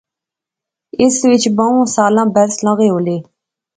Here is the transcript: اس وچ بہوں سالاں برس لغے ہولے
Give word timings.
اس 1.03 1.15
وچ 1.29 1.43
بہوں 1.57 1.83
سالاں 1.95 2.27
برس 2.33 2.55
لغے 2.65 2.87
ہولے 2.91 3.17